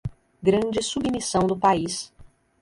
grande 0.41 0.81
submissão 0.81 1.45
do 1.45 1.55
país 1.55 2.11